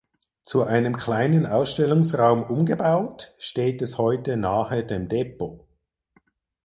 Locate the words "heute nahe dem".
3.99-5.07